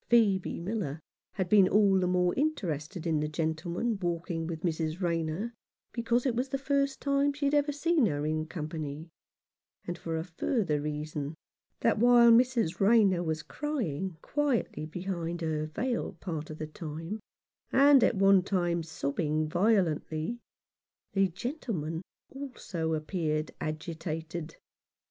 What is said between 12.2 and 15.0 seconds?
Mrs. Rayner was crying quietly